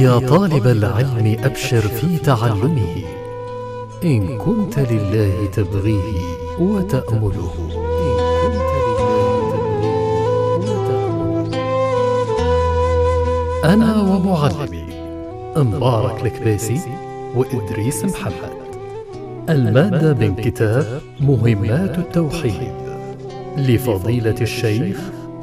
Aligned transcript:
يا 0.00 0.18
طالب 0.18 0.66
العلم 0.66 1.36
أبشر 1.44 1.80
في 1.80 2.18
تعلمه. 2.18 3.04
إن 4.04 4.38
كنت 4.38 4.78
لله 4.78 5.46
تبغيه 5.52 6.20
وتأمله. 6.60 7.54
أنا 13.64 14.02
ومعلمي. 14.02 14.84
مبارك 15.56 16.26
الكباسي 16.26 16.80
وإدريس 17.36 18.04
محمد. 18.04 18.60
المادة 19.50 20.14
من 20.14 20.34
كتاب 20.34 21.00
مهمات 21.20 21.98
التوحيد. 21.98 22.72
لفضيلة 23.56 24.40
الشيخ 24.40 24.98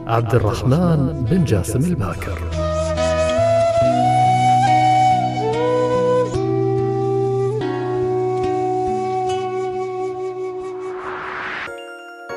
عبد 0.07 0.35
الرحمن 0.35 1.25
بن 1.29 1.43
جاسم 1.43 1.79
الباكر. 1.79 2.66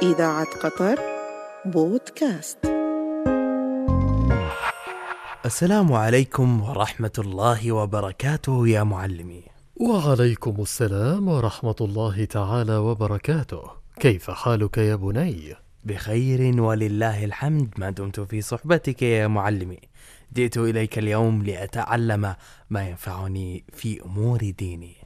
إذاعة 0.03 0.47
قطر 0.63 0.99
بودكاست. 1.65 2.59
السلام 5.45 5.93
عليكم 5.93 6.63
ورحمة 6.63 7.13
الله 7.19 7.73
وبركاته 7.73 8.69
يا 8.69 8.83
معلمي. 8.83 9.43
وعليكم 9.77 10.57
السلام 10.59 11.29
ورحمة 11.29 11.75
الله 11.81 12.25
تعالى 12.25 12.77
وبركاته. 12.77 13.63
كيف 14.01 14.31
حالك 14.31 14.79
يا 14.79 14.97
بني؟ 14.97 15.55
بخير 15.85 16.63
ولله 16.63 17.25
الحمد. 17.25 17.75
ما 17.79 17.91
دمت 17.91 18.21
في 18.21 18.41
صحبتك 18.41 19.03
يا 19.03 19.27
معلمي. 19.27 19.81
جئت 20.35 20.59
إليك 20.59 20.99
اليوم 20.99 21.43
لأتعلم 21.43 22.35
ما 22.71 22.89
ينفعني 22.89 23.65
في 23.73 24.03
أمور 24.03 24.51
ديني. 24.51 24.97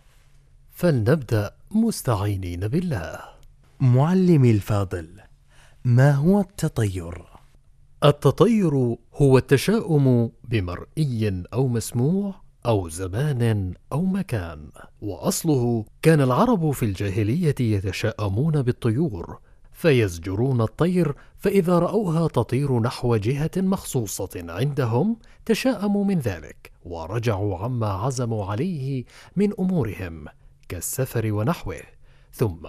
فلنبدأ 0.73 1.51
مستعينين 1.71 2.69
بالله. 2.69 3.34
معلمي 3.81 4.51
الفاضل 4.51 5.09
ما 5.85 6.13
هو 6.13 6.41
التطير؟ 6.41 7.25
التطير 8.05 8.97
هو 9.15 9.39
التشاؤم 9.39 10.31
بمرئي 10.45 11.43
أو 11.53 11.69
مسموع 11.69 12.35
أو 12.67 12.89
زمان 12.89 13.75
أو 13.93 14.05
مكان 14.05 14.71
وأصله 15.01 15.85
كان 16.03 16.21
العرب 16.21 16.71
في 16.71 16.85
الجاهلية 16.85 17.55
يتشاءمون 17.61 18.63
بالطيور 18.63 19.39
فيزجرون 19.73 20.61
الطير 20.61 21.15
فإذا 21.37 21.79
رأوها 21.79 22.29
تطير 22.29 22.81
نحو 22.81 23.17
جهة 23.17 23.51
مخصوصة 23.57 24.45
عندهم 24.49 25.17
تشاءموا 25.47 26.05
من 26.05 26.19
ذلك 26.19 26.73
ورجعوا 26.85 27.59
عما 27.59 27.89
عزموا 27.89 28.47
عليه 28.47 29.05
من 29.37 29.53
أمورهم 29.59 30.25
كالسفر 30.69 31.33
ونحوه 31.33 31.81
ثم 32.33 32.67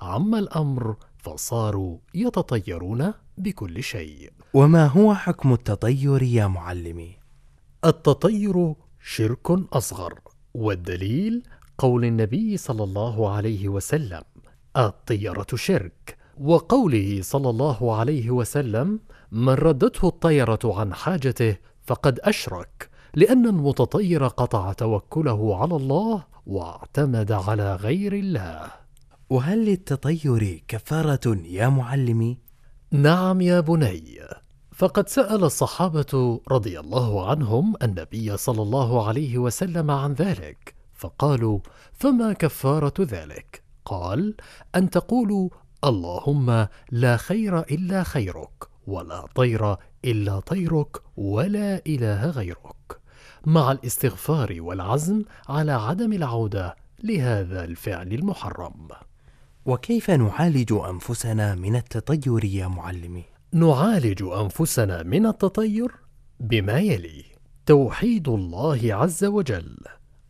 عم 0.00 0.34
الأمر 0.34 0.96
فصاروا 1.18 1.98
يتطيرون 2.14 3.12
بكل 3.38 3.82
شيء. 3.82 4.30
وما 4.54 4.86
هو 4.86 5.14
حكم 5.14 5.52
التطير 5.52 6.22
يا 6.22 6.46
معلمي؟ 6.46 7.16
التطير 7.84 8.74
شرك 9.02 9.50
أصغر 9.72 10.20
والدليل 10.54 11.42
قول 11.78 12.04
النبي 12.04 12.56
صلى 12.56 12.84
الله 12.84 13.30
عليه 13.30 13.68
وسلم 13.68 14.22
الطيرة 14.76 15.46
شرك. 15.54 16.18
وقوله 16.40 17.22
صلى 17.22 17.50
الله 17.50 17.96
عليه 17.96 18.30
وسلم 18.30 19.00
من 19.32 19.52
ردته 19.52 20.08
الطيرة 20.08 20.58
عن 20.64 20.94
حاجته 20.94 21.56
فقد 21.82 22.20
أشرك 22.22 22.90
لأن 23.14 23.46
المتطير 23.46 24.26
قطع 24.26 24.72
توكله 24.72 25.56
على 25.56 25.76
الله 25.76 26.24
واعتمد 26.46 27.32
على 27.32 27.76
غير 27.76 28.12
الله. 28.12 28.70
وهل 29.30 29.64
للتطير 29.64 30.64
كفارة 30.68 31.38
يا 31.44 31.68
معلمي؟ 31.68 32.38
نعم 32.90 33.40
يا 33.40 33.60
بني. 33.60 34.20
فقد 34.72 35.08
سأل 35.08 35.44
الصحابة 35.44 36.40
رضي 36.48 36.80
الله 36.80 37.30
عنهم 37.30 37.74
النبي 37.82 38.36
صلى 38.36 38.62
الله 38.62 39.08
عليه 39.08 39.38
وسلم 39.38 39.90
عن 39.90 40.12
ذلك 40.12 40.74
فقالوا 40.94 41.60
فما 41.92 42.32
كفارة 42.32 42.94
ذلك؟ 43.00 43.62
قال 43.84 44.34
أن 44.76 44.90
تقولوا 44.90 45.48
اللهم 45.84 46.66
لا 46.90 47.16
خير 47.16 47.58
إلا 47.58 48.02
خيرك 48.02 48.68
ولا 48.86 49.26
طير 49.34 49.76
إلا 50.04 50.40
طيرك 50.40 51.02
ولا 51.16 51.82
إله 51.86 52.30
غيرك. 52.30 53.00
مع 53.46 53.72
الاستغفار 53.72 54.56
والعزم 54.58 55.22
على 55.48 55.72
عدم 55.72 56.12
العودة 56.12 56.76
لهذا 57.04 57.64
الفعل 57.64 58.12
المحرم. 58.12 58.88
وكيف 59.68 60.10
نعالج 60.10 60.72
أنفسنا 60.72 61.54
من 61.54 61.76
التطير 61.76 62.44
يا 62.44 62.68
معلمي؟ 62.68 63.24
نعالج 63.52 64.22
أنفسنا 64.22 65.02
من 65.02 65.26
التطير 65.26 65.92
بما 66.40 66.78
يلي 66.78 67.24
توحيد 67.66 68.28
الله 68.28 68.94
عز 68.94 69.24
وجل 69.24 69.76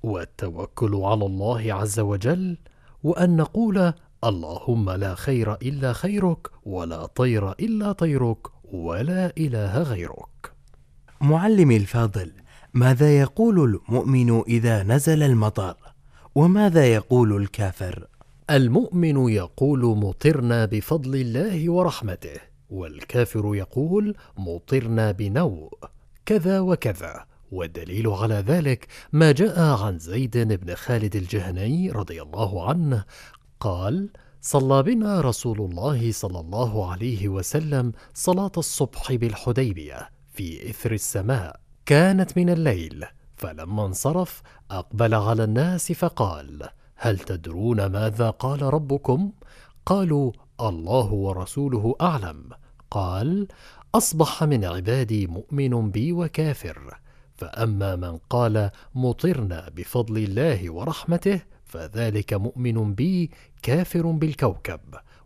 والتوكل 0.03 0.95
على 0.95 1.27
الله 1.27 1.75
عز 1.75 2.01
وجل 2.01 2.59
وأن 3.03 3.37
نقول 3.37 3.93
اللهم 4.25 4.91
لا 4.91 5.15
خير 5.15 5.55
إلا 5.55 5.93
خيرك 5.93 6.51
ولا 6.65 7.07
طير 7.07 7.53
إلا 7.53 7.93
طيرك 7.93 8.47
ولا 8.65 9.33
إله 9.39 9.83
غيرك 9.83 10.53
معلمي 11.21 11.77
الفاضل 11.77 12.33
ماذا 12.75 13.19
يقول 13.19 13.65
المؤمن 13.65 14.41
إذا 14.41 14.83
نزل 14.83 15.23
المطر؟ 15.23 15.77
وماذا 16.35 16.87
يقول 16.87 17.37
الكافر؟ 17.37 18.07
المؤمن 18.51 19.29
يقول 19.29 19.81
مطرنا 19.81 20.65
بفضل 20.65 21.15
الله 21.17 21.71
ورحمته 21.71 22.41
والكافر 22.71 23.55
يقول 23.55 24.17
مطرنا 24.37 25.13
بنوء 25.13 25.71
كذا 26.27 26.61
وكذا. 26.61 27.25
والدليل 27.53 28.09
على 28.09 28.35
ذلك 28.35 28.87
ما 29.13 29.33
جاء 29.33 29.61
عن 29.61 29.99
زيد 29.99 30.39
بن 30.39 30.75
خالد 30.75 31.17
الجهني 31.17 31.91
رضي 31.91 32.23
الله 32.23 32.69
عنه 32.69 33.05
قال 33.61 34.11
صلى 34.41 34.83
بنا 34.83 35.21
رسول 35.21 35.61
الله 35.61 36.13
صلى 36.13 36.41
الله 36.41 36.91
عليه 36.91 37.29
وسلم 37.29 37.93
صلاة 38.15 38.53
الصبح 38.57 39.13
بالحديبية 39.13 40.11
في 40.33 40.71
إثر 40.71 40.93
السماء 40.93 41.61
كانت 41.87 42.39
من 42.39 42.51
الليل 42.51 43.05
فلما 43.37 43.87
انصرف 43.87 44.43
أقبل 44.71 45.15
على 45.15 45.45
الناس 45.45 45.93
فقال 45.93 46.69
هل 47.01 47.19
تدرون 47.19 47.87
ماذا 47.87 48.31
قال 48.31 48.63
ربكم؟ 48.63 49.33
قالوا 49.87 50.33
الله 50.61 51.13
ورسوله 51.13 51.95
أعلم. 52.01 52.51
قال 52.91 53.49
أصبح 53.95 54.45
من 54.45 54.65
عبادي 54.65 55.27
مؤمن 55.27 55.91
بي 55.91 56.13
وكافر. 56.13 56.99
فأما 57.37 57.97
من 57.97 58.19
قال 58.31 58.71
مطرنا 58.95 59.71
بفضل 59.77 60.19
الله 60.19 60.71
ورحمته 60.71 61.41
فذلك 61.65 62.35
مؤمن 62.35 62.95
بي 62.95 63.31
كافر 63.63 64.11
بالكوكب. 64.11 64.81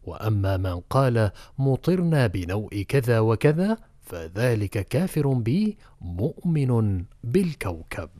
وأما 0.04 0.56
من 0.56 0.80
قال 0.80 1.30
مطرنا 1.58 2.26
بنوء 2.26 2.82
كذا 2.82 3.20
وكذا 3.20 3.76
فذلك 4.00 4.88
كافر 4.88 5.32
بي 5.32 5.78
مؤمن 6.00 7.04
بالكوكب. 7.24 8.10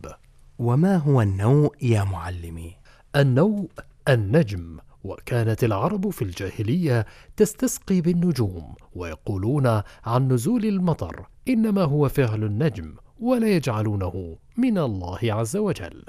وما 0.59 0.97
هو 0.97 1.23
النوء 1.23 1.77
يا 1.83 2.05
معلمي؟ 2.05 2.82
النوء 3.17 3.71
النجم 4.09 4.79
وكانت 5.05 5.65
العرب 5.65 6.11
في 6.11 6.23
الجاهلية 6.23 7.07
تستسقي 7.37 8.01
بالنجوم 8.01 8.75
ويقولون 8.95 9.83
عن 10.05 10.29
نزول 10.29 10.65
المطر 10.65 11.27
إنما 11.49 11.83
هو 11.83 12.09
فعل 12.09 12.45
النجم 12.45 12.95
ولا 13.21 13.49
يجعلونه 13.49 14.37
من 14.57 14.79
الله 14.79 15.19
عز 15.23 15.57
وجل. 15.57 16.05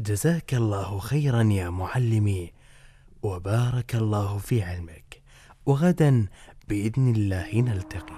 جزاك 0.00 0.54
الله 0.54 0.98
خيرا 0.98 1.42
يا 1.42 1.70
معلمي 1.70 2.52
وبارك 3.22 3.94
الله 3.94 4.38
في 4.38 4.62
علمك. 4.62 5.22
وغدا 5.66 6.26
بإذن 6.68 7.12
الله 7.16 7.54
نلتقي. 7.54 8.16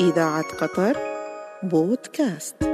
إذاعة 0.00 0.44
قطر 0.60 0.96
بودكاست. 1.62 2.69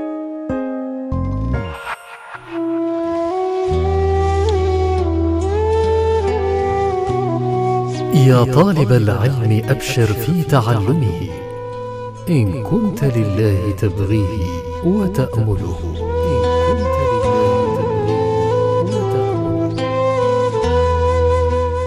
يا 8.16 8.44
طالب 8.44 8.92
العلم 8.92 9.62
أبشر 9.68 10.06
في 10.06 10.42
تعلمه. 10.42 11.28
إن 12.28 12.62
كنت 12.62 13.04
لله 13.04 13.70
تبغيه 13.70 14.44
وتأمله. 14.84 15.78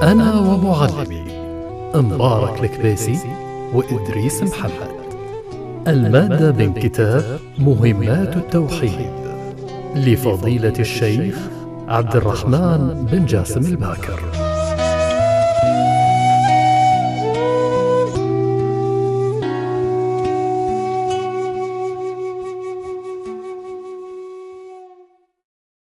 أنا 0.03 0.39
ومعلمي. 0.39 1.23
مبارك 1.95 2.63
الكباسي 2.63 3.19
وإدريس 3.73 4.43
محمد. 4.43 4.99
المادة 5.87 6.51
من 6.51 6.73
كتاب 6.73 7.39
مهمات 7.59 8.35
التوحيد. 8.35 9.11
لفضيلة 9.95 10.73
الشيخ 10.79 11.35
عبد 11.87 12.15
الرحمن 12.15 13.07
بن 13.11 13.25
جاسم 13.25 13.61
الباكر. 13.61 14.48